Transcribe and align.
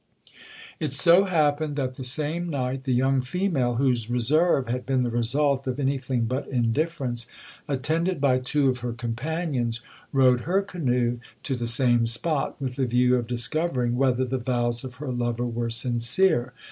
'It 0.79 0.91
so 0.91 1.25
happened, 1.25 1.75
that 1.75 1.93
the 1.93 2.03
same 2.03 2.49
night, 2.49 2.85
the 2.85 2.91
young 2.91 3.21
female, 3.21 3.75
whose 3.75 4.09
reserve 4.09 4.65
had 4.65 4.83
been 4.83 5.01
the 5.01 5.11
result 5.11 5.67
of 5.67 5.79
any 5.79 5.99
thing 5.99 6.21
but 6.21 6.47
indifference, 6.47 7.27
attended 7.67 8.19
by 8.19 8.39
two 8.39 8.67
of 8.67 8.79
her 8.79 8.93
companions, 8.93 9.79
rowed 10.11 10.41
her 10.41 10.63
canoe 10.63 11.19
to 11.43 11.53
the 11.55 11.67
same 11.67 12.07
spot, 12.07 12.59
with 12.59 12.77
the 12.77 12.87
view 12.87 13.15
of 13.15 13.27
discovering 13.27 13.95
whether 13.95 14.25
the 14.25 14.39
vows 14.39 14.83
of 14.83 14.95
her 14.95 15.11
lover 15.11 15.45
were 15.45 15.69
sincere. 15.69 16.51